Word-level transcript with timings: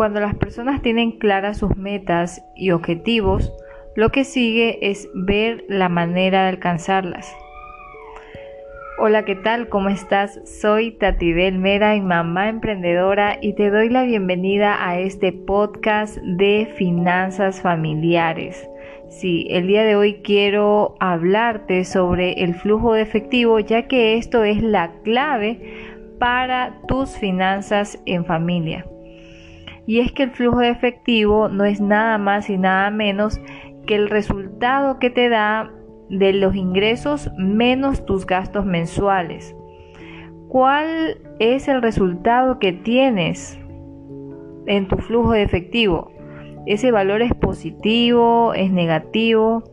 Cuando 0.00 0.18
las 0.20 0.34
personas 0.34 0.80
tienen 0.80 1.18
claras 1.18 1.58
sus 1.58 1.76
metas 1.76 2.42
y 2.56 2.70
objetivos, 2.70 3.52
lo 3.94 4.08
que 4.08 4.24
sigue 4.24 4.78
es 4.80 5.10
ver 5.12 5.66
la 5.68 5.90
manera 5.90 6.44
de 6.44 6.48
alcanzarlas. 6.48 7.30
Hola, 8.98 9.26
¿qué 9.26 9.34
tal? 9.36 9.68
¿Cómo 9.68 9.90
estás? 9.90 10.40
Soy 10.46 10.92
Tati 10.92 11.34
Mera 11.34 11.96
y 11.96 12.00
mamá 12.00 12.48
emprendedora 12.48 13.36
y 13.42 13.52
te 13.52 13.68
doy 13.68 13.90
la 13.90 14.04
bienvenida 14.04 14.88
a 14.88 14.98
este 14.98 15.34
podcast 15.34 16.16
de 16.22 16.72
finanzas 16.78 17.60
familiares. 17.60 18.70
Sí, 19.10 19.48
el 19.50 19.66
día 19.66 19.84
de 19.84 19.96
hoy 19.96 20.22
quiero 20.24 20.94
hablarte 20.98 21.84
sobre 21.84 22.42
el 22.42 22.54
flujo 22.54 22.94
de 22.94 23.02
efectivo 23.02 23.60
ya 23.60 23.86
que 23.86 24.16
esto 24.16 24.44
es 24.44 24.62
la 24.62 24.92
clave 25.04 25.60
para 26.18 26.80
tus 26.88 27.18
finanzas 27.18 28.00
en 28.06 28.24
familia. 28.24 28.86
Y 29.86 30.00
es 30.00 30.12
que 30.12 30.24
el 30.24 30.30
flujo 30.30 30.58
de 30.58 30.68
efectivo 30.68 31.48
no 31.48 31.64
es 31.64 31.80
nada 31.80 32.18
más 32.18 32.50
y 32.50 32.56
nada 32.56 32.90
menos 32.90 33.40
que 33.86 33.96
el 33.96 34.08
resultado 34.08 34.98
que 34.98 35.10
te 35.10 35.28
da 35.28 35.70
de 36.08 36.32
los 36.32 36.54
ingresos 36.54 37.30
menos 37.36 38.04
tus 38.04 38.26
gastos 38.26 38.64
mensuales. 38.64 39.54
¿Cuál 40.48 41.18
es 41.38 41.68
el 41.68 41.82
resultado 41.82 42.58
que 42.58 42.72
tienes 42.72 43.58
en 44.66 44.88
tu 44.88 44.96
flujo 44.96 45.32
de 45.32 45.42
efectivo? 45.42 46.12
ese 46.66 46.90
valor 46.90 47.22
es 47.22 47.34
positivo, 47.34 48.54
es 48.54 48.70
negativo. 48.70 49.64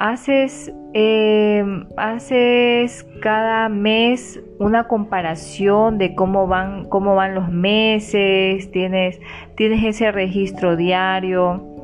Haces, 0.00 0.72
eh, 0.94 1.64
haces 1.96 3.04
cada 3.20 3.68
mes 3.68 4.40
una 4.60 4.86
comparación 4.86 5.98
de 5.98 6.14
cómo 6.14 6.46
van, 6.46 6.84
cómo 6.84 7.16
van 7.16 7.34
los 7.34 7.50
meses, 7.50 8.70
tienes, 8.70 9.20
tienes 9.56 9.82
ese 9.82 10.12
registro 10.12 10.76
diario. 10.76 11.77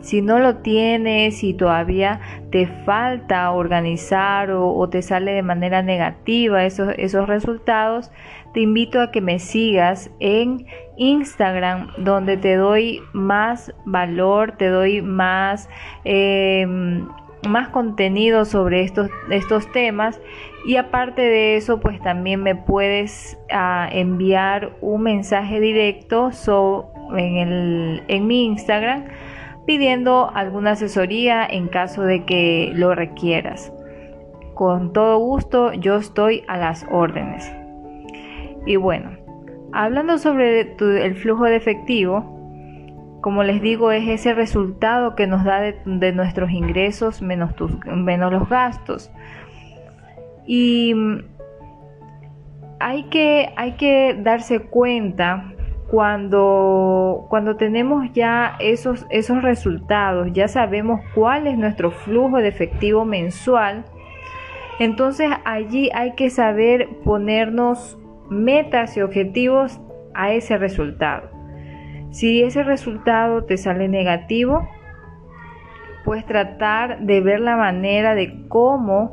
Si 0.00 0.22
no 0.22 0.38
lo 0.38 0.56
tienes 0.56 1.44
y 1.44 1.52
todavía 1.52 2.20
te 2.50 2.66
falta 2.66 3.50
organizar 3.50 4.50
o, 4.50 4.88
te 4.88 5.02
sale 5.02 5.32
de 5.32 5.42
manera 5.42 5.82
negativa 5.82 6.64
esos, 6.64 6.94
esos 6.96 7.28
resultados, 7.28 8.10
te 8.54 8.60
invito 8.60 9.00
a 9.00 9.10
que 9.10 9.20
me 9.20 9.38
sigas 9.38 10.10
en 10.18 10.66
Instagram 10.96 11.92
donde 11.98 12.36
te 12.36 12.56
doy 12.56 13.00
más 13.12 13.72
valor, 13.84 14.52
te 14.52 14.68
doy 14.68 15.02
más, 15.02 15.68
em, 16.04 17.06
más 17.48 17.68
contenido 17.68 18.44
sobre 18.44 18.82
estos, 18.82 19.10
estos 19.30 19.70
temas. 19.72 20.20
Y 20.66 20.76
aparte 20.76 21.22
de 21.22 21.56
eso 21.56 21.78
pues 21.78 22.00
también 22.00 22.42
me 22.42 22.54
puedes 22.54 23.38
ah, 23.52 23.88
enviar 23.92 24.72
un 24.80 25.02
mensaje 25.02 25.60
directo 25.60 26.30
en, 27.16 27.36
el, 27.36 28.02
en 28.08 28.26
mi 28.26 28.44
Instagram 28.46 29.04
pidiendo 29.66 30.30
alguna 30.34 30.72
asesoría 30.72 31.46
en 31.46 31.68
caso 31.68 32.02
de 32.02 32.24
que 32.24 32.72
lo 32.74 32.94
requieras. 32.94 33.72
Con 34.54 34.92
todo 34.92 35.18
gusto 35.18 35.72
yo 35.72 35.96
estoy 35.96 36.44
a 36.48 36.56
las 36.56 36.86
órdenes. 36.90 37.50
Y 38.66 38.76
bueno, 38.76 39.10
hablando 39.72 40.18
sobre 40.18 40.76
el 40.78 41.14
flujo 41.16 41.44
de 41.44 41.56
efectivo, 41.56 42.40
como 43.20 43.42
les 43.42 43.60
digo, 43.60 43.92
es 43.92 44.08
ese 44.08 44.34
resultado 44.34 45.14
que 45.14 45.26
nos 45.26 45.44
da 45.44 45.60
de, 45.60 46.12
nuestros 46.12 46.50
ingresos 46.50 47.20
menos, 47.20 47.54
menos 47.86 48.32
los 48.32 48.48
gastos. 48.48 49.10
Y 50.46 50.94
hay 52.80 53.04
que, 53.04 53.52
hay 53.56 53.72
que 53.72 54.18
darse 54.20 54.60
cuenta 54.60 55.52
cuando, 55.90 57.26
cuando 57.28 57.56
tenemos 57.56 58.12
ya 58.12 58.56
esos, 58.60 59.06
esos 59.10 59.42
resultados, 59.42 60.28
ya 60.32 60.46
sabemos 60.46 61.00
cuál 61.14 61.48
es 61.48 61.58
nuestro 61.58 61.90
flujo 61.90 62.36
de 62.38 62.48
efectivo 62.48 63.04
mensual, 63.04 63.84
entonces 64.78 65.28
allí 65.44 65.90
hay 65.92 66.14
que 66.14 66.30
saber 66.30 66.88
ponernos 67.04 67.98
metas 68.30 68.96
y 68.96 69.02
objetivos 69.02 69.80
a 70.14 70.32
ese 70.32 70.56
resultado. 70.58 71.28
Si 72.10 72.42
ese 72.42 72.62
resultado 72.62 73.44
te 73.44 73.56
sale 73.56 73.88
negativo, 73.88 74.68
pues 76.04 76.24
tratar 76.24 77.00
de 77.00 77.20
ver 77.20 77.40
la 77.40 77.56
manera 77.56 78.14
de 78.14 78.46
cómo, 78.48 79.10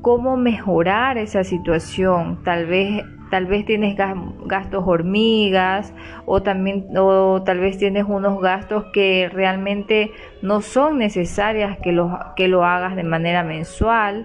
cómo 0.00 0.36
mejorar 0.36 1.18
esa 1.18 1.44
situación. 1.44 2.42
Tal 2.44 2.66
vez 2.66 3.04
tal 3.34 3.46
vez 3.46 3.64
tienes 3.64 3.96
gastos 3.96 4.84
hormigas 4.86 5.92
o 6.24 6.44
también 6.44 6.86
o 6.96 7.42
tal 7.42 7.58
vez 7.58 7.76
tienes 7.76 8.04
unos 8.06 8.40
gastos 8.40 8.84
que 8.92 9.28
realmente 9.28 10.12
no 10.40 10.60
son 10.60 10.98
necesarias 10.98 11.76
que 11.80 11.90
lo, 11.90 12.16
que 12.36 12.46
lo 12.46 12.64
hagas 12.64 12.94
de 12.94 13.02
manera 13.02 13.42
mensual, 13.42 14.24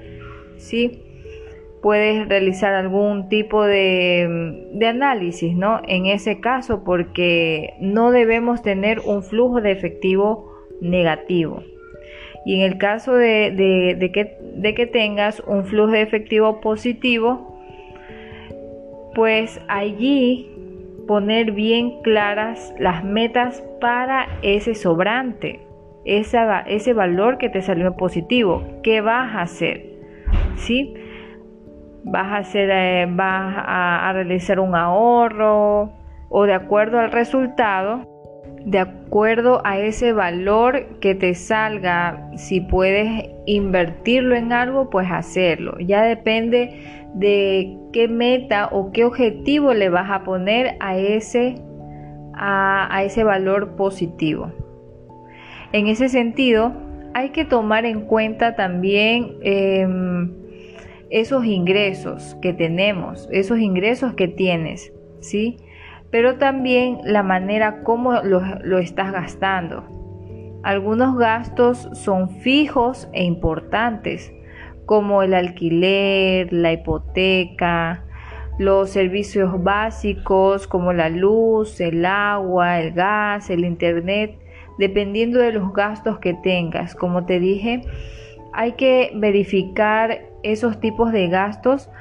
¿sí? 0.57 1.01
Puedes 1.81 2.27
realizar 2.27 2.75
algún 2.75 3.29
tipo 3.29 3.65
de, 3.65 4.67
de 4.73 4.85
análisis, 4.85 5.55
¿no? 5.55 5.81
En 5.87 6.05
ese 6.05 6.39
caso, 6.39 6.83
porque 6.83 7.73
no 7.79 8.11
debemos 8.11 8.61
tener 8.61 8.99
un 8.99 9.23
flujo 9.23 9.59
de 9.59 9.71
efectivo 9.71 10.53
negativo. 10.81 11.63
Y 12.45 12.61
en 12.61 12.61
el 12.61 12.77
caso 12.77 13.15
de, 13.15 13.49
de, 13.97 14.11
que, 14.11 14.37
de 14.39 14.75
que 14.75 14.85
tengas 14.85 15.39
un 15.47 15.65
flujo 15.65 15.93
de 15.93 16.03
efectivo 16.03 16.61
positivo, 16.61 17.48
pues 19.19 19.59
allí 19.67 20.49
poner 21.05 21.51
bien 21.51 22.01
claras 22.03 22.73
las 22.79 23.03
metas 23.03 23.61
para 23.81 24.29
ese 24.43 24.75
sobrante, 24.75 25.59
ese 26.05 26.93
valor 26.93 27.37
que 27.37 27.49
te 27.49 27.61
salió 27.61 27.97
positivo. 27.97 28.63
¿Qué 28.81 29.01
vas 29.01 29.35
a 29.35 29.41
hacer? 29.41 29.87
¿Sí? 30.55 30.93
¿Vas 32.05 32.27
a, 32.27 32.37
hacer, 32.37 32.69
eh, 32.71 33.07
vas 33.09 33.55
a 33.57 34.09
realizar 34.13 34.57
un 34.57 34.73
ahorro 34.73 35.91
o 36.29 36.45
de 36.45 36.53
acuerdo 36.53 36.97
al 36.97 37.11
resultado? 37.11 38.07
de 38.65 38.79
acuerdo 38.79 39.61
a 39.63 39.79
ese 39.79 40.13
valor 40.13 40.99
que 40.99 41.15
te 41.15 41.33
salga, 41.33 42.29
si 42.35 42.61
puedes 42.61 43.29
invertirlo 43.45 44.35
en 44.35 44.51
algo, 44.51 44.89
pues 44.89 45.07
hacerlo. 45.09 45.77
Ya 45.79 46.03
depende 46.03 46.98
de 47.13 47.77
qué 47.91 48.07
meta 48.07 48.69
o 48.71 48.91
qué 48.91 49.05
objetivo 49.05 49.73
le 49.73 49.89
vas 49.89 50.09
a 50.09 50.23
poner 50.23 50.75
a 50.79 50.97
ese, 50.97 51.55
a, 52.33 53.03
ese 53.03 53.23
valor 53.23 53.75
positivo. 53.75 54.51
En 55.71 55.87
ese 55.87 56.09
sentido, 56.09 56.73
hay 57.13 57.29
que 57.29 57.45
tomar 57.45 57.85
en 57.85 58.01
cuenta 58.01 58.55
también 58.55 59.37
em, 59.41 60.33
esos 61.09 61.45
ingresos 61.45 62.35
que 62.41 62.53
tenemos, 62.53 63.27
esos 63.31 63.59
ingresos 63.59 64.13
que 64.13 64.27
tienes, 64.27 64.93
¿sí? 65.19 65.57
Pero 66.11 66.37
también 66.37 66.99
la 67.03 67.23
manera 67.23 67.83
como 67.83 68.13
lo, 68.23 68.41
lo 68.63 68.79
estás 68.79 69.11
gastando. 69.11 69.83
Algunos 70.63 71.17
gastos 71.17 71.87
son 71.93 72.29
fijos 72.41 73.07
e 73.13 73.23
importantes, 73.23 74.33
como 74.89 75.21
el 75.21 75.35
alquiler, 75.35 76.51
la 76.51 76.73
hipoteca, 76.73 78.03
los 78.57 78.89
servicios 78.89 79.63
básicos 79.63 80.65
como 80.65 80.93
la 80.93 81.09
luz, 81.09 81.79
el 81.79 82.03
agua, 82.07 82.79
el 82.79 82.93
gas, 82.93 83.51
el 83.51 83.65
internet, 83.65 84.39
dependiendo 84.79 85.37
de 85.37 85.51
los 85.51 85.71
gastos 85.73 86.17
que 86.17 86.33
tengas. 86.33 86.95
Como 86.95 87.27
te 87.27 87.39
dije, 87.39 87.83
hay 88.51 88.71
que 88.71 89.11
verificar 89.13 90.21
esos 90.41 90.79
tipos 90.79 91.11
de 91.11 91.27
gastos 91.27 91.91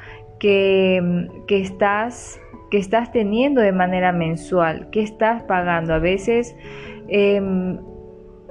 que, 0.40 1.28
estás, 1.50 2.40
que 2.70 2.78
estás 2.78 3.12
teniendo 3.12 3.60
de 3.60 3.72
manera 3.72 4.12
mensual, 4.12 4.88
que 4.88 5.02
estás 5.02 5.42
pagando. 5.42 5.92
A 5.92 5.98
veces 5.98 6.56
em, 7.08 7.80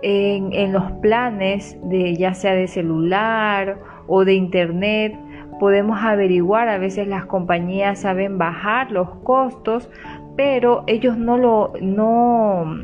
en, 0.01 0.73
los 0.73 0.91
planes 1.01 1.77
de 1.83 2.15
ya 2.15 2.33
sea 2.33 2.53
de 2.53 2.67
celular 2.67 3.79
o 4.07 4.25
de 4.25 4.33
internet 4.33 5.17
podemos 5.59 5.99
averiguar, 6.03 6.69
a 6.69 6.77
veces 6.77 7.07
las 7.07 7.25
compañías 7.25 7.99
saben 7.99 8.37
bajar 8.37 8.91
los 8.91 9.09
costos, 9.23 9.89
pero 10.35 10.83
ellos 10.85 11.17
no 11.17 11.37
lo, 11.37 11.73
no, 11.81 12.77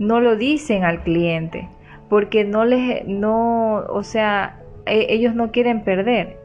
no 0.00 0.20
lo 0.20 0.36
dicen 0.36 0.82
al 0.82 1.04
cliente, 1.04 1.68
porque 2.08 2.44
no 2.44 2.64
les, 2.64 3.06
no, 3.06 3.76
o 3.88 4.02
sea, 4.02 4.60
e, 4.86 5.06
ellos 5.10 5.36
no 5.36 5.52
quieren 5.52 5.84
perder, 5.84 6.38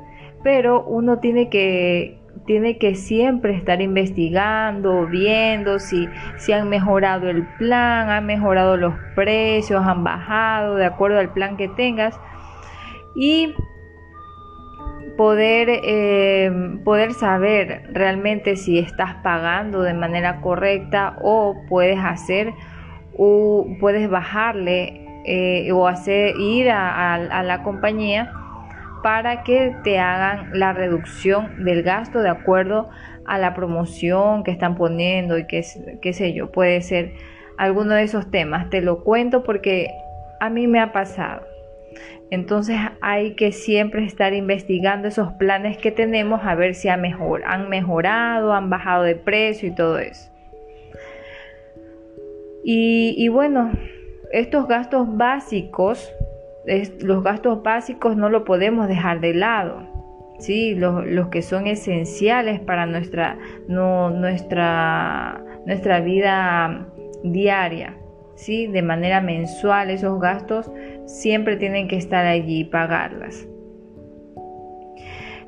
pero 0.44 0.84
uno 0.84 1.18
tiene 1.18 1.50
que, 1.50 2.20
tiene 2.46 2.78
que 2.78 2.96
siempre 2.96 3.56
estar 3.56 3.82
investigando, 3.82 5.08
viendo 5.08 5.80
si, 5.80 6.08
si 6.38 6.54
han 6.54 6.70
mejorado 6.70 7.30
el 7.30 7.46
plan, 7.58 8.10
han 8.10 8.26
mejorado 8.26 8.78
los 8.78 8.94
precios, 9.16 9.86
han 9.86 10.04
bajado 10.04 10.76
de 10.76 10.86
acuerdo 10.86 11.20
al 11.20 11.34
plan 11.34 11.58
que 11.58 11.68
tengas. 11.70 12.20
Y 13.16 13.54
poder, 15.18 15.70
eh, 15.70 16.52
poder 16.84 17.14
saber 17.14 17.90
realmente 17.92 18.56
si 18.56 18.80
estás 18.80 19.16
pagando 19.24 19.82
de 19.82 19.94
manera 19.94 20.42
correcta 20.42 21.18
o 21.22 21.64
puedes 21.70 22.00
hacer 22.00 22.54
o 23.18 23.66
puedes 23.80 24.10
bajarle 24.10 25.06
eh, 25.26 25.72
o 25.72 25.88
hacer 25.88 26.36
ir 26.38 26.70
a, 26.70 27.44
la 27.44 27.64
compañía 27.64 28.32
para 29.06 29.44
que 29.44 29.76
te 29.84 30.00
hagan 30.00 30.50
la 30.58 30.74
reducción 30.74 31.64
del 31.64 31.84
gasto 31.84 32.24
de 32.24 32.30
acuerdo 32.30 32.90
a 33.24 33.38
la 33.38 33.54
promoción 33.54 34.44
que 34.44 34.50
están 34.50 34.74
poniendo 34.74 35.38
y 35.38 35.46
qué, 35.46 35.62
sé 35.62 36.34
yo, 36.34 36.52
puede 36.52 36.82
ser 36.82 37.12
alguno 37.56 37.94
de 37.94 38.02
esos 38.02 38.32
temas. 38.32 38.68
Te 38.72 38.82
lo 38.82 39.04
cuento 39.04 39.44
porque 39.44 39.92
a 40.40 40.50
mí 40.50 40.66
me 40.66 40.80
ha 40.80 40.92
pasado. 40.92 41.44
Entonces 42.32 42.80
hay 43.00 43.36
que 43.36 43.52
siempre 43.52 44.04
estar 44.04 44.34
investigando 44.34 45.08
esos 45.08 45.34
planes 45.34 45.78
que 45.78 45.92
tenemos 45.92 46.42
a 46.44 46.56
ver 46.56 46.74
si 46.74 46.90
han 46.90 47.02
mejorado, 47.02 48.54
han 48.54 48.72
bajado 48.72 49.04
de 49.04 49.14
precio 49.14 49.70
y 49.70 49.76
todo 49.76 50.00
eso. 50.00 50.32
Y, 52.64 53.28
bueno, 53.28 53.72
estos 54.32 54.68
gastos 54.68 55.16
básicos, 55.16 56.12
los 57.02 57.24
gastos 57.24 57.62
básicos 57.64 58.18
no 58.18 58.30
lo 58.30 58.44
podemos 58.44 58.88
dejar 58.88 59.20
de 59.20 59.34
lado. 59.34 59.84
¿sí? 60.40 60.76
Los, 60.76 61.28
que 61.30 61.42
son 61.42 61.68
esenciales 61.68 62.60
para 62.60 62.86
nuestra, 62.86 63.38
nuestra, 63.68 65.44
nuestra 65.66 66.00
vida 66.02 66.88
diaria. 67.24 67.98
¿sí? 68.36 68.68
de 68.68 68.82
manera 68.82 69.22
mensual 69.22 69.90
esos 69.90 70.20
gastos 70.20 70.72
siempre 71.06 71.56
tienen 71.56 71.88
que 71.88 71.96
estar 71.96 72.26
allí 72.26 72.60
y 72.60 72.66
pagarlas. 72.66 73.48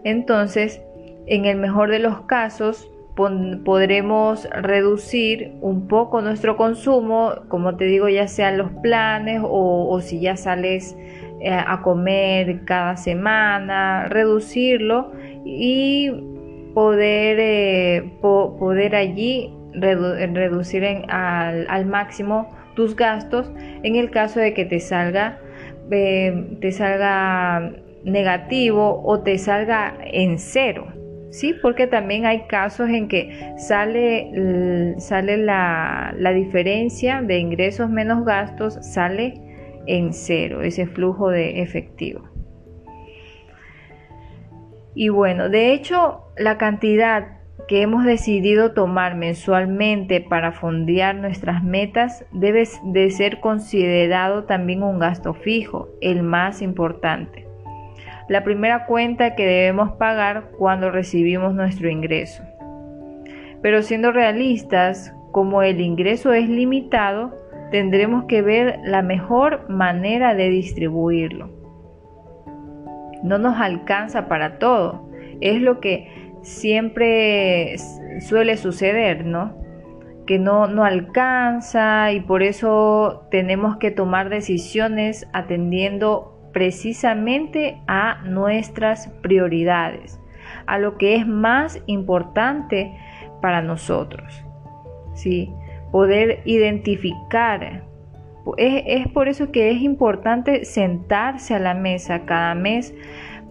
Entonces, 0.03 0.81
en 1.25 1.45
el 1.45 1.57
mejor 1.57 1.91
de 1.91 1.99
los 1.99 2.21
casos, 2.21 2.89
podremos 3.17 4.47
reducir 4.51 5.53
un 5.61 5.87
poco 5.87 6.21
nuestro 6.21 6.55
consumo, 6.55 7.33
como 7.47 7.75
te 7.75 7.85
digo, 7.85 8.07
ya 8.09 8.27
sean 8.27 8.57
los 8.57 8.71
planes 8.83 9.41
o, 9.43 9.99
si 10.01 10.19
ya 10.19 10.37
sales 10.37 10.95
eh, 11.41 11.51
a 11.51 11.81
comer 11.81 12.63
cada 12.65 12.95
semana, 12.95 14.07
reducirlo 14.07 15.11
y 15.43 16.11
poder, 16.75 17.37
eh, 17.39 18.11
poder 18.21 18.95
allí 18.95 19.51
reducir 19.73 20.83
al 21.09 21.85
máximo 21.85 22.55
tus 22.75 22.95
gastos 22.95 23.51
en 23.83 23.95
el 23.95 24.11
caso 24.11 24.39
de 24.39 24.53
que 24.53 24.63
te 24.63 24.79
salga, 24.79 25.39
eh, 25.89 26.57
te 26.61 26.71
salga 26.71 27.73
negativo 28.03 29.01
o 29.03 29.19
te 29.21 29.37
salga 29.39 29.97
en 30.03 30.37
cero. 30.37 30.96
¿Sí? 31.29 31.53
Porque 31.61 31.87
también 31.87 32.25
hay 32.25 32.47
casos 32.47 32.89
en 32.89 33.07
que 33.07 33.53
sale, 33.57 34.95
sale 34.99 35.37
la, 35.37 36.13
la, 36.17 36.31
diferencia 36.31 37.21
de 37.21 37.39
ingresos 37.39 37.89
menos 37.89 38.25
gastos, 38.25 38.77
sale 38.81 39.33
en 39.85 40.13
cero, 40.13 40.61
ese 40.61 40.85
flujo 40.87 41.29
de 41.29 41.61
efectivo. 41.61 42.21
Y 44.93 45.09
bueno, 45.09 45.49
de 45.49 45.73
hecho, 45.73 46.23
la 46.37 46.57
cantidad 46.57 47.37
que 47.67 47.81
hemos 47.81 48.05
decidido 48.05 48.73
tomar 48.73 49.15
mensualmente 49.15 50.21
para 50.21 50.51
fondear 50.51 51.15
nuestras 51.15 51.63
metas 51.63 52.25
debe 52.31 52.67
de 52.83 53.11
ser 53.11 53.39
considerado 53.39 54.45
también 54.45 54.83
un 54.83 54.99
gasto 54.99 55.33
fijo, 55.33 55.89
el 56.01 56.23
más 56.23 56.61
importante. 56.61 57.46
La 58.27 58.43
primera 58.43 58.85
cuenta 58.85 59.35
que 59.35 59.45
debemos 59.45 59.91
pagar 59.93 60.51
cuando 60.57 60.91
recibimos 60.91 61.53
nuestro 61.53 61.89
ingreso. 61.89 62.43
Pero 63.61 63.81
siendo 63.81 64.11
realistas, 64.11 65.15
como 65.31 65.61
el 65.61 65.79
ingreso 65.79 66.33
es 66.33 66.49
limitado, 66.49 67.33
tendremos 67.71 68.25
que 68.25 68.41
ver 68.41 68.79
la 68.83 69.01
mejor 69.01 69.69
manera 69.69 70.35
de 70.35 70.49
distribuirlo. 70.49 71.49
No 73.23 73.37
nos 73.37 73.59
alcanza 73.59 74.27
para 74.27 74.59
todo. 74.59 75.09
Es 75.41 75.61
lo 75.61 75.79
que 75.79 76.33
siempre 76.41 77.75
suele 78.19 78.57
suceder, 78.57 79.25
¿no? 79.25 79.55
Que 80.25 80.39
no, 80.39 80.67
no 80.67 80.83
alcanza 80.83 82.11
y 82.11 82.19
por 82.19 82.43
eso 82.43 83.27
tenemos 83.31 83.77
que 83.77 83.91
tomar 83.91 84.29
decisiones 84.29 85.27
atendiendo 85.33 86.36
precisamente 86.57 87.79
a 87.85 88.19
nuestras 88.23 89.09
prioridades, 89.21 90.19
a 90.65 90.79
lo 90.79 90.97
que 90.97 91.15
es 91.15 91.27
más 91.27 91.79
importante 91.85 92.97
para 93.43 93.61
nosotros. 93.61 94.43
¿sí? 95.13 95.53
Poder 95.91 96.41
identificar. 96.45 97.83
Es, 98.57 98.83
es 98.87 99.07
por 99.09 99.27
eso 99.27 99.51
que 99.51 99.69
es 99.69 99.83
importante 99.83 100.65
sentarse 100.65 101.53
a 101.53 101.59
la 101.59 101.75
mesa 101.75 102.25
cada 102.25 102.55
mes 102.55 102.91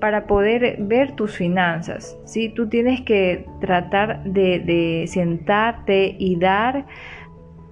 para 0.00 0.26
poder 0.26 0.78
ver 0.80 1.12
tus 1.12 1.36
finanzas. 1.36 2.18
¿sí? 2.24 2.48
Tú 2.48 2.68
tienes 2.68 3.02
que 3.02 3.46
tratar 3.60 4.24
de, 4.24 5.04
sentarte 5.06 6.16
y 6.18 6.34
dar 6.40 6.86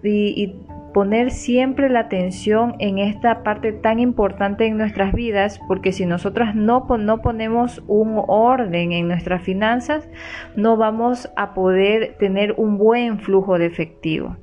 y, 0.05 0.55
poner 0.95 1.33
siempre 1.33 1.91
la 1.91 2.01
atención 2.01 2.77
en 2.79 2.99
esta 2.99 3.43
parte 3.43 3.73
tan 3.73 3.99
importante 3.99 4.65
en 4.65 4.79
nuestras 4.79 5.13
vidas, 5.13 5.61
porque 5.67 5.93
si 5.93 6.07
nosotras 6.07 6.55
no, 6.55 6.87
no 6.99 7.21
ponemos 7.21 7.83
un 7.89 8.23
orden 8.29 8.93
en 8.93 9.09
nuestras 9.09 9.43
finanzas, 9.43 10.09
no 10.57 10.77
vamos 10.77 11.29
a 11.37 11.53
poder 11.53 12.17
tener 12.19 12.55
un 12.57 12.79
buen 12.79 13.19
flujo 13.19 13.59
de 13.59 13.67
efectivo. 13.67 14.37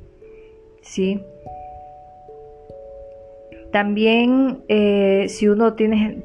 ¿Sí? 0.81 1.23
También 3.71 4.59
eh, 4.67 5.27
si 5.29 5.47
uno 5.47 5.75
tiene, 5.75 6.21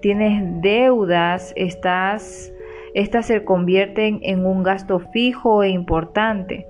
deudas, 0.61 1.53
estas, 1.55 2.53
estas 2.95 3.27
se 3.27 3.45
convierten 3.45 4.19
en 4.23 4.45
un 4.45 4.65
gasto 4.65 4.99
fijo 4.99 5.63
e 5.63 5.69
importante. 5.69 6.67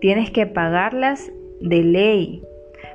Tienes 0.00 0.30
que 0.30 0.46
pagarlas 0.46 1.32
de 1.60 1.82
ley. 1.82 2.44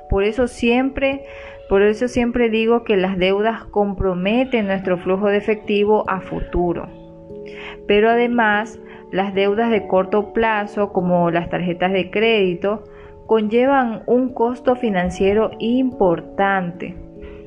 Por 0.08 0.24
eso 0.24 0.48
siempre, 0.48 1.24
por 1.68 1.82
eso 1.82 2.08
siempre 2.08 2.50
digo 2.50 2.84
que 2.84 2.96
las 2.96 3.18
deudas 3.18 3.64
comprometen 3.64 4.66
nuestro 4.66 4.98
flujo 4.98 5.28
de 5.28 5.38
efectivo 5.38 6.04
a 6.08 6.20
futuro. 6.20 6.88
Pero 7.86 8.10
además, 8.10 8.78
las 9.12 9.34
deudas 9.34 9.70
de 9.70 9.86
corto 9.86 10.32
plazo, 10.32 10.92
como 10.92 11.30
las 11.30 11.48
tarjetas 11.48 11.92
de 11.92 12.10
crédito, 12.10 12.84
conllevan 13.26 14.02
un 14.06 14.32
costo 14.32 14.76
financiero 14.76 15.50
importante 15.58 17.06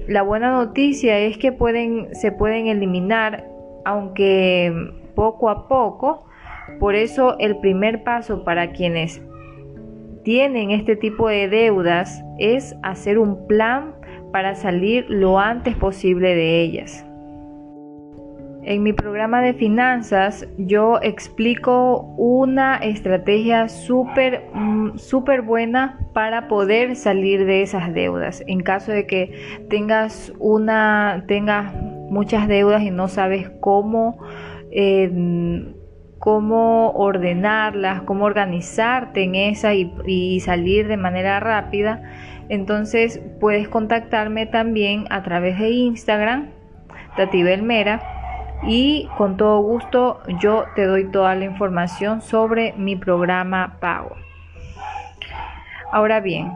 la 0.09 0.23
buena 0.23 0.51
noticia 0.51 1.19
es 1.19 1.37
que 1.37 1.51
pueden, 1.51 2.15
se 2.15 2.31
pueden 2.31 2.65
eliminar, 2.65 3.45
aunque 3.85 4.73
poco 5.13 5.51
a 5.51 5.67
poco. 5.67 6.25
Por 6.79 6.95
eso 6.95 7.37
el 7.37 7.59
primer 7.59 8.03
paso 8.03 8.43
para 8.43 8.71
quienes 8.71 9.21
tienen 10.29 10.69
este 10.69 10.95
tipo 10.95 11.27
de 11.27 11.49
deudas 11.49 12.23
es 12.37 12.75
hacer 12.83 13.17
un 13.17 13.47
plan 13.47 13.95
para 14.31 14.53
salir 14.53 15.07
lo 15.09 15.39
antes 15.39 15.75
posible 15.75 16.35
de 16.35 16.61
ellas. 16.61 17.03
En 18.61 18.83
mi 18.83 18.93
programa 18.93 19.41
de 19.41 19.55
finanzas 19.55 20.47
yo 20.59 20.99
explico 21.01 22.13
una 22.15 22.75
estrategia 22.75 23.69
súper 23.69 24.43
mm, 24.53 24.99
súper 24.99 25.41
buena 25.41 25.97
para 26.13 26.47
poder 26.47 26.95
salir 26.95 27.47
de 27.47 27.63
esas 27.63 27.91
deudas. 27.91 28.43
En 28.45 28.61
caso 28.61 28.91
de 28.91 29.07
que 29.07 29.33
tengas 29.67 30.31
una 30.37 31.23
tengas 31.27 31.73
muchas 32.11 32.47
deudas 32.47 32.83
y 32.83 32.91
no 32.91 33.07
sabes 33.07 33.49
cómo 33.61 34.19
eh, 34.69 35.09
cómo 36.19 36.91
ordenarlas, 36.91 38.01
cómo 38.01 38.25
organizarte 38.25 39.23
en 39.23 39.35
esa 39.35 39.73
y, 39.73 40.39
salir 40.41 40.87
de 40.87 40.97
manera 40.97 41.39
rápida, 41.39 42.03
entonces 42.49 43.21
puedes 43.39 43.69
contactarme 43.69 44.45
también 44.45 45.05
a 45.09 45.23
través 45.23 45.57
de 45.59 45.69
Instagram, 45.69 46.49
Tati 47.15 47.43
Belmera 47.43 48.01
y 48.63 49.07
con 49.17 49.37
todo 49.37 49.61
gusto 49.61 50.19
yo 50.41 50.65
te 50.75 50.85
doy 50.85 51.09
toda 51.09 51.35
la 51.35 51.45
información 51.45 52.21
sobre 52.21 52.73
mi 52.73 52.95
programa 52.95 53.77
pago. 53.79 54.15
Ahora 55.91 56.19
bien, 56.19 56.53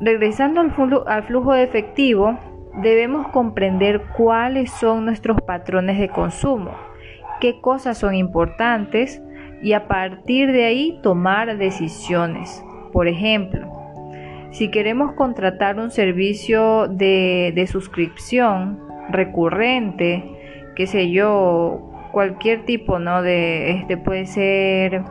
regresando 0.00 0.60
al 0.60 0.72
flujo, 0.72 1.06
al 1.06 1.24
flujo 1.24 1.52
de 1.52 1.62
efectivo, 1.62 2.38
debemos 2.76 3.28
comprender 3.28 4.02
cuáles 4.16 4.70
son 4.70 5.04
nuestros 5.04 5.40
patrones 5.42 5.98
de 5.98 6.08
consumo, 6.08 6.72
qué 7.40 7.60
cosas 7.60 7.98
son 7.98 8.14
importantes 8.14 9.22
y 9.62 9.72
a 9.72 9.88
partir 9.88 10.52
de 10.52 10.64
ahí 10.64 10.98
tomar 11.02 11.56
decisiones. 11.56 12.64
Por 12.92 13.08
ejemplo, 13.08 13.70
si 14.50 14.70
queremos 14.70 15.12
contratar 15.12 15.78
un 15.78 15.90
servicio 15.90 16.88
de, 16.88 17.52
de 17.54 17.66
suscripción 17.66 18.80
recurrente, 19.10 20.24
qué 20.74 20.86
sé 20.86 21.10
yo, 21.10 21.92
cualquier 22.12 22.64
tipo, 22.64 22.98
¿no? 22.98 23.22
De 23.22 23.72
este 23.72 23.96
puede 23.96 24.26
ser 24.26 25.02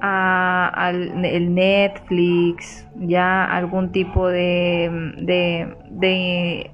a, 0.00 0.92
el 0.92 1.54
Netflix, 1.54 2.86
ya 2.96 3.44
algún 3.44 3.92
tipo 3.92 4.28
de, 4.28 4.88
de, 5.90 6.70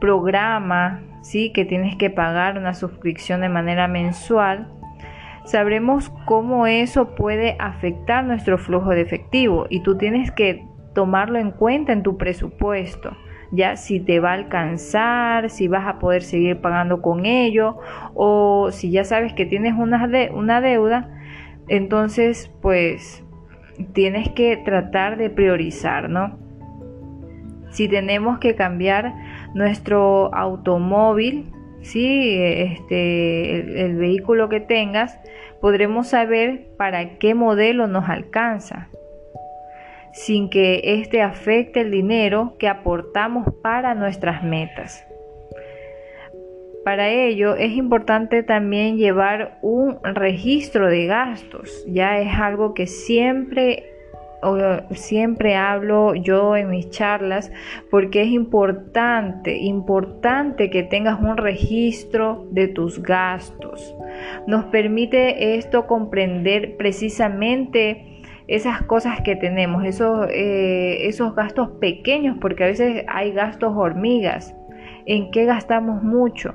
programa, 0.00 1.02
¿sí? 1.30 1.52
Que 1.52 1.64
tienes 1.64 1.96
que 1.96 2.10
pagar 2.10 2.58
una 2.58 2.74
suscripción 2.74 3.40
de 3.40 3.48
manera 3.48 3.88
mensual, 3.88 4.68
sabremos 5.44 6.10
cómo 6.24 6.66
eso 6.66 7.14
puede 7.14 7.56
afectar 7.58 8.24
nuestro 8.24 8.58
flujo 8.58 8.90
de 8.90 9.02
efectivo 9.02 9.66
y 9.70 9.80
tú 9.80 9.96
tienes 9.96 10.30
que 10.30 10.64
tomarlo 10.94 11.38
en 11.38 11.50
cuenta 11.50 11.92
en 11.92 12.02
tu 12.02 12.16
presupuesto 12.16 13.16
ya 13.52 13.76
si 13.76 14.00
te 14.00 14.18
va 14.18 14.30
a 14.30 14.34
alcanzar, 14.34 15.50
si 15.50 15.68
vas 15.68 15.86
a 15.86 15.98
poder 15.98 16.22
seguir 16.22 16.60
pagando 16.60 17.00
con 17.00 17.26
ello 17.26 17.78
o 18.14 18.70
si 18.72 18.90
ya 18.90 19.04
sabes 19.04 19.32
que 19.34 19.46
tienes 19.46 19.74
una, 19.74 20.08
de, 20.08 20.30
una 20.34 20.60
deuda, 20.60 21.08
entonces, 21.68 22.50
pues 22.62 23.24
tienes 23.92 24.28
que 24.30 24.56
tratar 24.56 25.16
de 25.16 25.30
priorizar, 25.30 26.08
¿no? 26.08 26.38
Si 27.70 27.88
tenemos 27.88 28.38
que 28.38 28.54
cambiar 28.54 29.14
nuestro 29.56 30.34
automóvil, 30.34 31.50
¿sí? 31.80 32.36
Este, 32.38 33.84
el, 33.84 33.96
vehículo 33.96 34.50
que 34.50 34.60
tengas, 34.60 35.18
podremos 35.62 36.08
saber 36.08 36.66
para 36.76 37.16
qué 37.18 37.34
modelo 37.34 37.86
nos 37.86 38.06
alcanza, 38.10 38.90
sin 40.12 40.50
que 40.50 40.82
este 41.00 41.22
afecte 41.22 41.80
el 41.80 41.90
dinero 41.90 42.56
que 42.58 42.68
aportamos 42.68 43.46
para 43.62 43.94
nuestras 43.94 44.44
metas. 44.44 45.06
Para 46.84 47.08
ello 47.08 47.56
es 47.56 47.72
importante 47.72 48.42
también 48.42 48.98
llevar 48.98 49.58
un 49.62 49.98
registro 50.04 50.88
de 50.88 51.06
gastos. 51.06 51.84
Ya 51.88 52.18
es 52.18 52.32
algo 52.38 52.74
que 52.74 52.86
siempre 52.86 53.95
siempre 54.90 55.56
hablo 55.56 56.14
yo 56.14 56.56
en 56.56 56.70
mis 56.70 56.90
charlas 56.90 57.50
porque 57.90 58.22
es 58.22 58.28
importante, 58.28 59.56
importante 59.56 60.70
que 60.70 60.82
tengas 60.82 61.20
un 61.20 61.36
registro 61.36 62.46
de 62.50 62.68
tus 62.68 63.02
gastos. 63.02 63.94
Nos 64.46 64.64
permite 64.66 65.56
esto 65.56 65.86
comprender 65.86 66.76
precisamente 66.76 68.22
esas 68.48 68.82
cosas 68.82 69.20
que 69.22 69.34
tenemos, 69.36 69.84
esos, 69.84 70.28
eh, 70.30 71.08
esos 71.08 71.34
gastos 71.34 71.70
pequeños, 71.80 72.36
porque 72.40 72.64
a 72.64 72.68
veces 72.68 73.04
hay 73.08 73.32
gastos 73.32 73.72
hormigas. 73.76 74.54
¿En 75.04 75.30
qué 75.30 75.44
gastamos 75.44 76.02
mucho? 76.02 76.54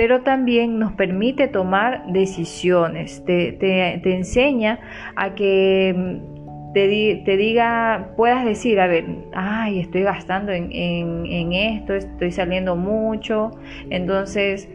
pero 0.00 0.22
también 0.22 0.78
nos 0.78 0.92
permite 0.92 1.46
tomar 1.46 2.06
decisiones, 2.06 3.22
te, 3.26 4.00
enseña 4.14 4.80
a 5.14 5.34
que 5.34 6.22
te, 6.74 7.36
diga, 7.36 8.12
puedas 8.16 8.44
decir, 8.44 8.80
a 8.80 8.86
ver, 8.86 9.04
ay, 9.32 9.80
estoy 9.80 10.02
gastando 10.02 10.52
en, 10.52 11.52
esto, 11.52 11.94
estoy 11.94 12.30
saliendo 12.30 12.76
mucho, 12.76 13.50
entonces, 13.90 14.68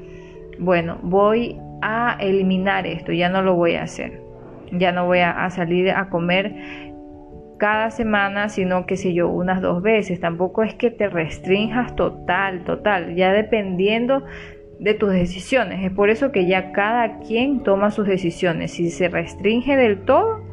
bueno, 0.60 0.98
voy 1.02 1.58
a 1.82 2.18
eliminar 2.20 2.86
esto, 2.86 3.12
ya 3.12 3.30
no 3.30 3.42
lo 3.42 3.56
voy 3.56 3.76
a 3.76 3.84
hacer, 3.84 4.22
ya 4.72 4.92
no 4.92 5.06
voy 5.06 5.20
a, 5.20 5.46
a 5.46 5.50
salir 5.50 5.92
a 5.92 6.10
comer 6.10 6.54
cada 7.58 7.90
semana, 7.90 8.50
sino 8.50 8.86
que 8.86 8.98
sé 8.98 9.14
yo, 9.14 9.30
unas 9.30 9.62
dos 9.62 9.82
veces. 9.82 10.20
Tampoco 10.20 10.64
es 10.64 10.74
que 10.74 10.92
te 10.92 11.08
restrinjas 11.08 11.96
total, 11.96 12.64
total, 12.66 13.16
ya 13.16 13.32
dependiendo 13.32 14.24
de 14.80 14.94
tus 14.94 15.12
decisiones. 15.12 15.84
Es 15.84 15.92
por 15.92 16.10
eso 16.10 16.32
que 16.32 16.48
ya 16.48 16.72
cada 16.72 17.20
quien 17.20 17.64
toma 17.64 17.92
sus 17.92 18.08
decisiones, 18.08 18.72
si 18.72 18.90
se 18.90 19.08
restringe 19.08 19.78
del 19.78 20.04
todo 20.04 20.44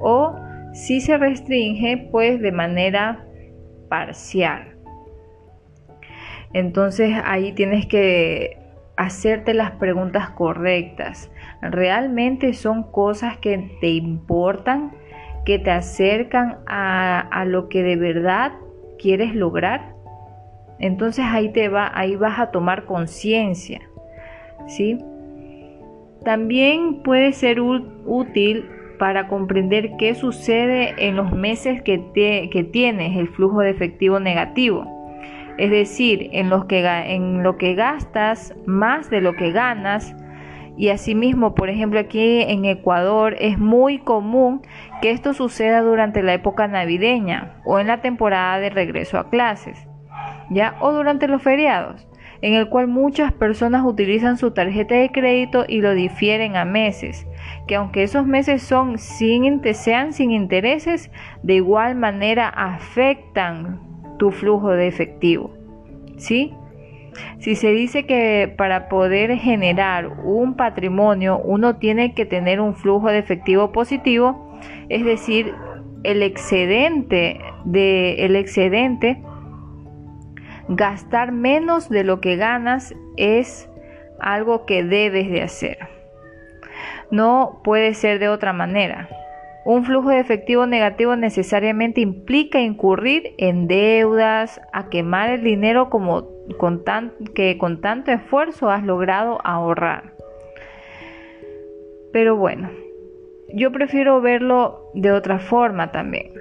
o 0.00 0.34
si 0.78 1.00
se 1.00 1.18
restringe 1.18 2.08
pues 2.12 2.40
de 2.40 2.52
manera 2.52 3.26
parcial. 3.88 4.76
Entonces 6.52 7.16
ahí 7.24 7.52
tienes 7.52 7.86
que 7.86 8.58
hacerte 8.96 9.54
las 9.54 9.72
preguntas 9.72 10.30
correctas. 10.30 11.32
¿Realmente 11.60 12.52
son 12.54 12.84
cosas 12.92 13.38
que 13.38 13.76
te 13.80 13.88
importan, 13.88 14.92
que 15.44 15.58
te 15.58 15.72
acercan 15.72 16.58
a, 16.66 17.20
a 17.20 17.44
lo 17.44 17.68
que 17.68 17.82
de 17.82 17.96
verdad 17.96 18.52
quieres 18.98 19.34
lograr? 19.34 19.94
Entonces 20.78 21.24
ahí 21.28 21.50
te 21.50 21.68
va, 21.68 21.90
ahí 21.92 22.14
vas 22.14 22.38
a 22.38 22.52
tomar 22.52 22.84
conciencia, 22.84 23.80
¿sí? 24.68 24.96
También 26.24 27.02
puede 27.02 27.32
ser 27.32 27.60
útil 27.60 28.77
para 28.98 29.28
comprender 29.28 29.92
qué 29.98 30.14
sucede 30.14 30.94
en 30.98 31.16
los 31.16 31.32
meses 31.32 31.82
que, 31.82 32.10
que 32.14 32.64
tienes 32.64 33.16
el 33.16 33.28
flujo 33.28 33.60
de 33.60 33.70
efectivo 33.70 34.20
negativo. 34.20 34.98
Es 35.58 35.70
decir, 35.70 36.30
en, 36.32 36.50
los 36.50 36.66
que, 36.66 36.86
en 36.86 37.42
lo 37.42 37.58
que 37.58 37.74
gastas 37.74 38.54
más 38.66 39.10
de 39.10 39.20
lo 39.20 39.34
que 39.34 39.50
ganas. 39.50 40.14
Y 40.76 40.90
asimismo, 40.90 41.56
por 41.56 41.68
ejemplo, 41.68 41.98
aquí 41.98 42.42
en 42.42 42.64
Ecuador 42.64 43.34
es 43.40 43.58
muy 43.58 43.98
común 43.98 44.62
que 45.02 45.10
esto 45.10 45.34
suceda 45.34 45.82
durante 45.82 46.22
la 46.22 46.34
época 46.34 46.68
navideña 46.68 47.60
o 47.64 47.80
en 47.80 47.88
la 47.88 48.00
temporada 48.00 48.60
de 48.60 48.70
regreso 48.70 49.18
a 49.18 49.28
clases. 49.30 49.88
¿ya? 50.50 50.76
O 50.80 50.92
durante 50.92 51.28
los 51.28 51.42
feriados, 51.42 52.07
en 52.42 52.54
el 52.54 52.68
cual 52.68 52.86
muchas 52.86 53.32
personas 53.32 53.84
utilizan 53.84 54.36
su 54.36 54.52
tarjeta 54.52 54.94
de 54.94 55.10
crédito 55.10 55.64
y 55.68 55.80
lo 55.80 55.94
difieren 55.94 56.56
a 56.56 56.64
meses, 56.64 57.26
que 57.66 57.76
aunque 57.76 58.02
esos 58.02 58.26
meses 58.26 58.62
son 58.62 58.98
sin, 58.98 59.62
sean 59.74 60.12
sin 60.12 60.30
intereses, 60.30 61.10
de 61.42 61.54
igual 61.54 61.96
manera 61.96 62.48
afectan 62.48 63.80
tu 64.18 64.30
flujo 64.30 64.70
de 64.70 64.86
efectivo, 64.86 65.50
¿sí? 66.16 66.54
Si 67.38 67.56
se 67.56 67.72
dice 67.72 68.06
que 68.06 68.52
para 68.56 68.88
poder 68.88 69.36
generar 69.38 70.08
un 70.24 70.54
patrimonio 70.54 71.38
uno 71.38 71.76
tiene 71.76 72.14
que 72.14 72.26
tener 72.26 72.60
un 72.60 72.74
flujo 72.74 73.08
de 73.08 73.18
efectivo 73.18 73.72
positivo, 73.72 74.56
es 74.88 75.04
decir, 75.04 75.52
el 76.04 76.22
excedente 76.22 77.40
de 77.64 78.24
el 78.24 78.36
excedente 78.36 79.22
gastar 80.68 81.32
menos 81.32 81.88
de 81.88 82.04
lo 82.04 82.20
que 82.20 82.36
ganas 82.36 82.94
es 83.16 83.68
algo 84.20 84.66
que 84.66 84.84
debes 84.84 85.30
de 85.30 85.42
hacer. 85.42 85.78
No 87.10 87.60
puede 87.64 87.94
ser 87.94 88.18
de 88.18 88.28
otra 88.28 88.52
manera. 88.52 89.08
Un 89.64 89.84
flujo 89.84 90.10
de 90.10 90.20
efectivo 90.20 90.66
negativo 90.66 91.16
necesariamente 91.16 92.00
implica 92.00 92.60
incurrir 92.60 93.34
en 93.38 93.66
deudas, 93.66 94.60
a 94.72 94.88
quemar 94.88 95.30
el 95.30 95.42
dinero 95.42 95.90
como 95.90 96.28
con 96.58 96.84
que 97.34 97.58
con 97.58 97.80
tanto 97.80 98.12
esfuerzo 98.12 98.70
has 98.70 98.82
logrado 98.82 99.38
ahorrar. 99.44 100.14
Pero 102.12 102.36
bueno, 102.36 102.70
yo 103.54 103.70
prefiero 103.72 104.20
verlo 104.20 104.90
de 104.94 105.12
otra 105.12 105.38
forma 105.38 105.92
también 105.92 106.32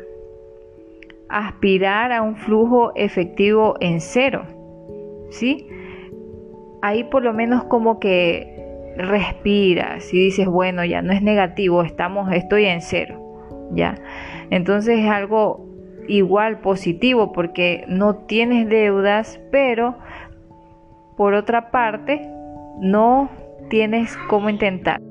aspirar 1.29 2.12
a 2.12 2.22
un 2.22 2.36
flujo 2.36 2.91
efectivo 2.96 3.75
en 3.79 4.01
cero. 4.01 4.46
¿Sí? 5.29 5.67
Ahí 6.81 7.03
por 7.03 7.24
lo 7.24 7.34
menos 7.34 7.63
como 7.65 8.00
que 8.00 8.93
respiras 8.98 10.13
y 10.13 10.17
dices, 10.17 10.48
bueno, 10.48 10.84
ya 10.86 11.01
no 11.01 11.13
es 11.13 11.22
negativo, 11.22 11.84
estamos 11.84 12.31
estoy 12.31 12.65
en 12.65 12.81
cero. 12.81 13.22
¿Ya? 13.72 13.96
Entonces 14.50 15.00
es 15.00 15.10
algo 15.10 15.65
igual 16.07 16.60
positivo 16.60 17.34
porque 17.34 17.84
no 17.88 18.15
tienes 18.15 18.69
deudas, 18.69 19.39
pero 19.51 19.98
por 21.17 21.34
otra 21.34 21.72
parte 21.72 22.29
no 22.79 23.29
tienes 23.69 24.15
cómo 24.29 24.50
intentar, 24.50 25.01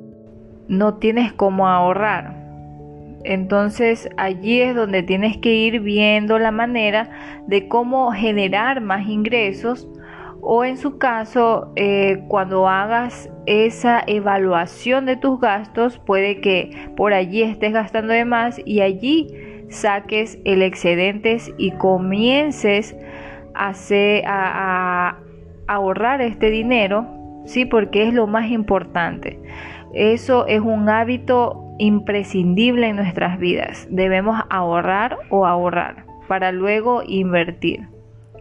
no 0.68 0.94
tienes 0.94 1.32
cómo 1.32 1.68
ahorrar. 1.68 2.45
Entonces 3.24 4.08
allí 4.16 4.60
es 4.60 4.74
donde 4.74 5.02
tienes 5.02 5.38
que 5.38 5.54
ir 5.54 5.80
viendo 5.80 6.38
la 6.38 6.50
manera 6.50 7.10
de 7.46 7.68
cómo 7.68 8.12
generar 8.12 8.80
más 8.80 9.08
ingresos 9.08 9.88
o 10.40 10.64
en 10.64 10.76
su 10.76 10.98
caso 10.98 11.72
eh, 11.74 12.22
cuando 12.28 12.68
hagas 12.68 13.28
esa 13.46 14.02
evaluación 14.06 15.06
de 15.06 15.16
tus 15.16 15.40
gastos 15.40 15.98
puede 15.98 16.40
que 16.40 16.70
por 16.96 17.12
allí 17.12 17.42
estés 17.42 17.72
gastando 17.72 18.12
de 18.12 18.24
más 18.24 18.60
y 18.64 18.80
allí 18.80 19.34
saques 19.70 20.38
el 20.44 20.62
excedente 20.62 21.38
y 21.58 21.72
comiences 21.72 22.96
a, 23.54 23.72
a 24.24 25.18
ahorrar 25.66 26.20
este 26.20 26.50
dinero, 26.50 27.06
sí, 27.44 27.64
porque 27.64 28.06
es 28.06 28.14
lo 28.14 28.26
más 28.26 28.50
importante. 28.50 29.40
Eso 29.92 30.46
es 30.46 30.60
un 30.60 30.88
hábito 30.88 31.65
imprescindible 31.78 32.88
en 32.88 32.96
nuestras 32.96 33.38
vidas. 33.38 33.86
Debemos 33.90 34.40
ahorrar 34.50 35.18
o 35.30 35.46
ahorrar 35.46 36.04
para 36.28 36.52
luego 36.52 37.02
invertir. 37.06 37.88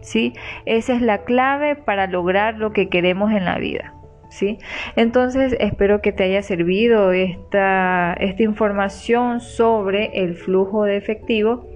¿sí? 0.01 0.33
Esa 0.65 0.93
es 0.93 1.01
la 1.01 1.23
clave 1.23 1.75
para 1.75 2.07
lograr 2.07 2.55
lo 2.57 2.71
que 2.71 2.89
queremos 2.89 3.31
en 3.31 3.45
la 3.45 3.57
vida. 3.57 3.93
¿sí? 4.29 4.57
Entonces 4.95 5.55
espero 5.59 6.01
que 6.01 6.11
te 6.11 6.23
haya 6.23 6.41
servido 6.41 7.11
esta, 7.11 8.13
esta 8.19 8.43
información 8.43 9.39
sobre 9.39 10.23
el 10.23 10.35
flujo 10.35 10.83
de 10.83 10.97
efectivo 10.97 11.67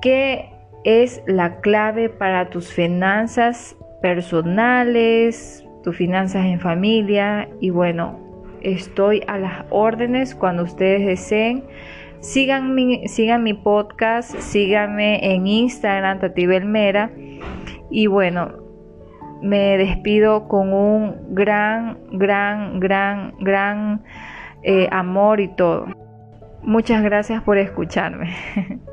que 0.00 0.50
es 0.84 1.22
la 1.26 1.60
clave 1.60 2.08
para 2.08 2.50
tus 2.50 2.72
finanzas 2.72 3.76
personales, 4.00 5.64
tus 5.82 5.96
finanzas 5.96 6.46
en 6.46 6.60
familia 6.60 7.48
y 7.60 7.70
bueno, 7.70 8.27
estoy 8.62 9.22
a 9.26 9.38
las 9.38 9.64
órdenes 9.70 10.34
cuando 10.34 10.62
ustedes 10.62 11.06
deseen. 11.06 11.64
Sigan 12.20 12.74
mi, 12.74 13.06
sigan 13.08 13.42
mi 13.42 13.54
podcast, 13.54 14.36
síganme 14.38 15.34
en 15.34 15.46
Instagram, 15.46 16.18
Tati 16.20 16.46
Belmera. 16.46 17.10
Y 17.90 18.06
bueno, 18.06 18.52
me 19.40 19.78
despido 19.78 20.48
con 20.48 20.72
un 20.72 21.34
gran, 21.34 21.98
gran, 22.10 22.80
gran, 22.80 23.34
gran 23.38 24.02
eh, 24.62 24.88
amor 24.90 25.40
y 25.40 25.48
todo. 25.48 25.86
Muchas 26.62 27.02
gracias 27.02 27.42
por 27.42 27.56
escucharme. 27.58 28.34